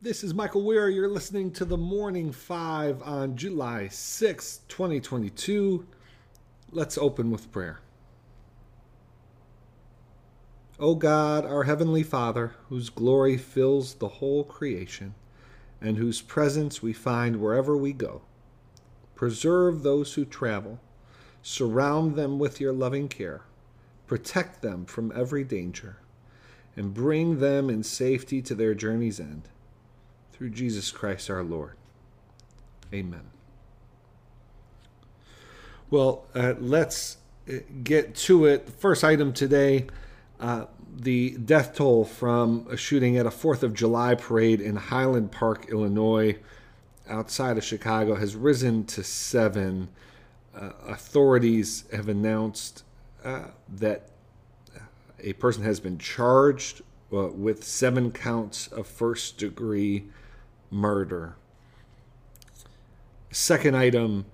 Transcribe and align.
This 0.00 0.22
is 0.22 0.32
Michael 0.32 0.62
Wear. 0.62 0.88
You're 0.88 1.08
listening 1.08 1.50
to 1.54 1.64
the 1.64 1.76
Morning 1.76 2.30
Five 2.30 3.02
on 3.02 3.34
July 3.34 3.88
6, 3.88 4.60
2022. 4.68 5.88
Let's 6.70 6.96
open 6.96 7.32
with 7.32 7.50
prayer. 7.50 7.80
O 10.78 10.94
God, 10.94 11.44
our 11.44 11.64
Heavenly 11.64 12.04
Father, 12.04 12.54
whose 12.68 12.90
glory 12.90 13.36
fills 13.36 13.94
the 13.94 14.06
whole 14.06 14.44
creation, 14.44 15.16
and 15.80 15.96
whose 15.96 16.22
presence 16.22 16.80
we 16.80 16.92
find 16.92 17.40
wherever 17.40 17.76
we 17.76 17.92
go, 17.92 18.22
preserve 19.16 19.82
those 19.82 20.14
who 20.14 20.24
travel, 20.24 20.78
surround 21.42 22.14
them 22.14 22.38
with 22.38 22.60
your 22.60 22.72
loving 22.72 23.08
care, 23.08 23.42
protect 24.06 24.62
them 24.62 24.84
from 24.84 25.10
every 25.16 25.42
danger, 25.42 25.96
and 26.76 26.94
bring 26.94 27.40
them 27.40 27.68
in 27.68 27.82
safety 27.82 28.40
to 28.40 28.54
their 28.54 28.74
journey's 28.74 29.18
end 29.18 29.48
through 30.38 30.50
Jesus 30.50 30.92
Christ 30.92 31.28
our 31.30 31.42
Lord. 31.42 31.72
Amen. 32.94 33.22
Well, 35.90 36.26
uh, 36.32 36.54
let's 36.60 37.16
uh, 37.48 37.54
get 37.82 38.14
to 38.14 38.46
it. 38.46 38.70
First 38.70 39.02
item 39.02 39.32
today 39.32 39.88
uh, 40.38 40.66
the 40.96 41.30
death 41.38 41.74
toll 41.74 42.04
from 42.04 42.66
a 42.70 42.76
shooting 42.76 43.16
at 43.16 43.26
a 43.26 43.30
4th 43.30 43.64
of 43.64 43.74
July 43.74 44.14
parade 44.14 44.60
in 44.60 44.76
Highland 44.76 45.32
Park, 45.32 45.66
Illinois, 45.70 46.38
outside 47.08 47.58
of 47.58 47.64
Chicago, 47.64 48.14
has 48.14 48.36
risen 48.36 48.84
to 48.86 49.02
seven. 49.02 49.88
Uh, 50.54 50.70
authorities 50.86 51.84
have 51.92 52.08
announced 52.08 52.84
uh, 53.24 53.46
that 53.68 54.10
a 55.20 55.32
person 55.34 55.64
has 55.64 55.80
been 55.80 55.98
charged 55.98 56.82
uh, 57.12 57.28
with 57.28 57.64
seven 57.64 58.12
counts 58.12 58.68
of 58.68 58.86
first 58.86 59.38
degree 59.38 60.04
murder. 60.70 61.36
Second 63.30 63.76
item 63.76 64.26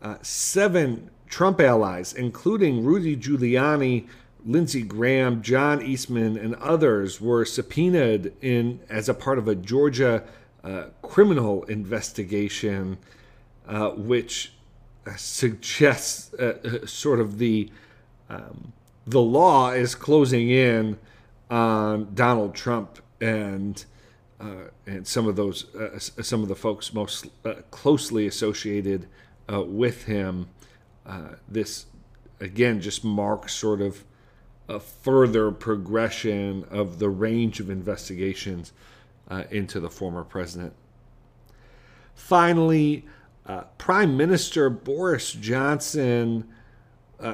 uh, 0.00 0.16
seven 0.22 1.10
Trump 1.28 1.60
allies, 1.60 2.12
including 2.12 2.84
Rudy 2.84 3.16
Giuliani, 3.16 4.06
Lindsey 4.46 4.82
Graham, 4.82 5.42
John 5.42 5.82
Eastman, 5.82 6.36
and 6.36 6.54
others, 6.56 7.20
were 7.20 7.44
subpoenaed 7.44 8.32
in 8.40 8.80
as 8.88 9.08
a 9.08 9.14
part 9.14 9.38
of 9.38 9.48
a 9.48 9.54
Georgia 9.54 10.24
uh, 10.64 10.84
criminal 11.02 11.64
investigation, 11.64 12.98
uh, 13.66 13.90
which 13.90 14.52
suggests 15.16 16.32
uh, 16.34 16.58
uh, 16.64 16.86
sort 16.86 17.20
of 17.20 17.38
the 17.38 17.70
um, 18.30 18.72
the 19.06 19.20
law 19.20 19.70
is 19.70 19.94
closing 19.94 20.50
in 20.50 20.98
on 21.50 22.14
Donald 22.14 22.54
Trump 22.54 22.98
and 23.20 23.84
uh, 23.84 23.97
and 24.86 25.06
some 25.06 25.26
of 25.26 25.36
those 25.36 25.74
uh, 25.74 25.98
some 25.98 26.42
of 26.42 26.48
the 26.48 26.54
folks 26.54 26.94
most 26.94 27.26
uh, 27.44 27.54
closely 27.70 28.26
associated 28.26 29.06
uh, 29.52 29.62
with 29.62 30.04
him. 30.04 30.48
Uh, 31.04 31.30
this 31.48 31.86
again 32.40 32.80
just 32.80 33.04
marks 33.04 33.52
sort 33.54 33.80
of 33.80 34.04
a 34.68 34.78
further 34.78 35.50
progression 35.50 36.64
of 36.70 36.98
the 36.98 37.08
range 37.08 37.58
of 37.58 37.70
investigations 37.70 38.72
uh, 39.28 39.44
into 39.50 39.80
the 39.80 39.90
former 39.90 40.22
president. 40.22 40.74
Finally, 42.14 43.06
Prime 43.78 44.16
Minister 44.16 44.68
Boris 44.68 45.32
Johnson. 45.32 46.46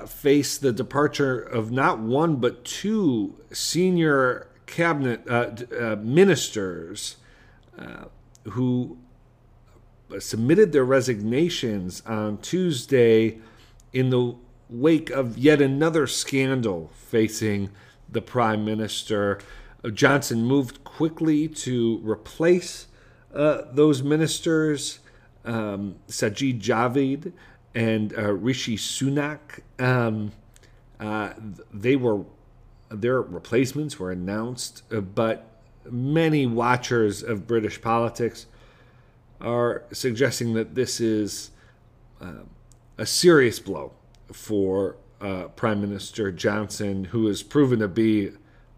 faced 0.07 0.61
the 0.61 0.73
departure 0.73 1.41
of 1.41 1.73
not 1.73 1.99
one 1.99 2.37
but 2.37 2.65
two 2.65 3.35
senior 3.51 4.49
cabinet 4.67 5.29
uh, 5.29 5.51
uh, 5.79 5.97
ministers 5.97 7.17
uh, 7.79 8.05
who 8.51 8.99
submitted 10.19 10.73
their 10.73 10.85
resignations 10.85 12.03
on 12.07 12.39
Tuesday 12.39 13.39
in 13.93 14.11
the 14.11 14.35
wake 14.69 15.11
of 15.11 15.39
yet 15.39 15.61
another 15.61 16.07
scandal 16.07 16.91
facing 16.95 17.71
the 18.11 18.23
prime 18.23 18.65
minister. 18.65 19.39
Uh, 19.85 19.91
Johnson 19.91 20.45
moved 20.45 20.85
quickly 20.85 21.49
to 21.49 22.01
replace 22.03 22.87
uh, 23.35 23.63
those 23.73 24.03
ministers, 24.03 25.01
um, 25.45 25.97
Sajid 26.09 26.61
Javid 26.61 27.33
and 27.75 28.17
uh, 28.17 28.33
Rishi 28.33 28.77
Sunak. 28.77 29.61
Um, 29.79 30.33
uh, 31.01 31.33
they 31.73 31.97
were 31.97 32.25
their 32.91 33.21
replacements 33.21 33.99
were 33.99 34.11
announced, 34.11 34.83
uh, 34.93 35.01
but 35.01 35.47
many 35.91 36.47
watchers 36.47 37.23
of 37.23 37.47
British 37.47 37.81
politics 37.81 38.47
are 39.41 39.83
suggesting 39.93 40.55
that 40.55 40.75
this 40.75 41.01
is 41.01 41.51
uh, 42.21 42.43
a 42.97 43.07
serious 43.07 43.59
blow 43.59 43.93
for 44.33 44.97
uh, 45.21 45.45
Prime 45.49 45.81
Minister 45.81 46.31
Johnson, 46.33 47.05
who 47.05 47.27
has 47.27 47.43
proven 47.43 47.81
to 47.81 47.89
be 47.89 48.33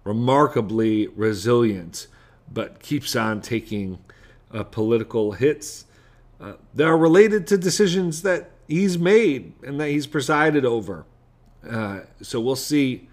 remarkably 0.05 1.09
resilient, 1.09 2.07
but 2.53 2.81
keeps 2.81 3.17
on 3.17 3.41
taking 3.41 3.99
uh, 4.53 4.63
political 4.63 5.33
hits 5.33 5.87
uh, 6.41 6.55
that 6.75 6.87
are 6.87 6.97
related 6.97 7.47
to 7.49 7.59
decisions 7.59 8.23
that 8.23 8.51
he's 8.69 8.99
made 8.99 9.53
and 9.65 9.81
that 9.81 9.89
he's 9.89 10.07
presided 10.07 10.65
over. 10.65 11.05
Uh, 11.69 12.01
so 12.23 12.41
we'll 12.41 12.55
see 12.55 13.09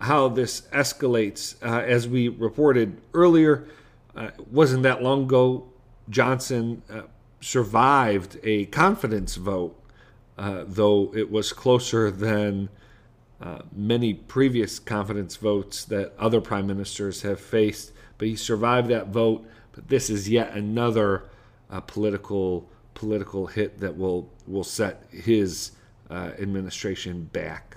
how 0.00 0.28
this 0.28 0.62
escalates. 0.72 1.56
Uh, 1.62 1.80
as 1.80 2.08
we 2.08 2.28
reported 2.28 3.00
earlier, 3.14 3.66
uh, 4.14 4.30
wasn't 4.50 4.82
that 4.82 5.02
long 5.02 5.24
ago, 5.24 5.66
Johnson 6.08 6.82
uh, 6.90 7.02
survived 7.40 8.38
a 8.42 8.66
confidence 8.66 9.36
vote, 9.36 9.78
uh, 10.38 10.64
though 10.66 11.12
it 11.14 11.30
was 11.30 11.52
closer 11.52 12.10
than 12.10 12.68
uh, 13.40 13.60
many 13.74 14.14
previous 14.14 14.78
confidence 14.78 15.36
votes 15.36 15.84
that 15.84 16.12
other 16.18 16.40
prime 16.40 16.66
ministers 16.66 17.22
have 17.22 17.40
faced. 17.40 17.92
But 18.18 18.28
he 18.28 18.36
survived 18.36 18.88
that 18.88 19.08
vote. 19.08 19.46
But 19.72 19.88
this 19.88 20.08
is 20.08 20.28
yet 20.28 20.52
another 20.52 21.24
uh, 21.70 21.80
political 21.80 22.68
political 22.94 23.46
hit 23.46 23.80
that 23.80 23.94
will 23.98 24.30
will 24.46 24.64
set 24.64 25.04
his 25.10 25.72
administration 26.10 27.24
back. 27.32 27.76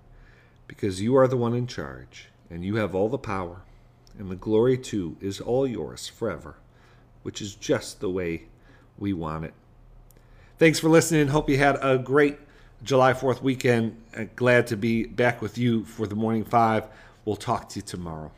because 0.71 1.01
you 1.01 1.17
are 1.17 1.27
the 1.27 1.35
one 1.35 1.53
in 1.53 1.67
charge, 1.67 2.29
and 2.49 2.63
you 2.63 2.77
have 2.77 2.95
all 2.95 3.09
the 3.09 3.17
power, 3.17 3.57
and 4.17 4.31
the 4.31 4.37
glory 4.37 4.77
too 4.77 5.17
is 5.19 5.41
all 5.41 5.67
yours 5.67 6.07
forever, 6.07 6.55
which 7.23 7.41
is 7.41 7.55
just 7.55 7.99
the 7.99 8.09
way 8.09 8.43
we 8.97 9.11
want 9.11 9.43
it. 9.43 9.53
Thanks 10.57 10.79
for 10.79 10.87
listening. 10.87 11.27
Hope 11.27 11.49
you 11.49 11.57
had 11.57 11.77
a 11.81 11.97
great 11.97 12.37
July 12.83 13.11
4th 13.11 13.41
weekend. 13.41 14.01
Uh, 14.15 14.23
glad 14.37 14.65
to 14.67 14.77
be 14.77 15.03
back 15.03 15.41
with 15.41 15.57
you 15.57 15.83
for 15.83 16.07
the 16.07 16.15
Morning 16.15 16.45
Five. 16.45 16.85
We'll 17.25 17.35
talk 17.35 17.67
to 17.69 17.79
you 17.79 17.83
tomorrow. 17.83 18.31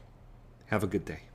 Have 0.66 0.84
a 0.84 0.88
good 0.88 1.06
day. 1.06 1.33